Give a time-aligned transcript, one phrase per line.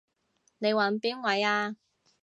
[0.57, 1.75] 你搵邊位啊？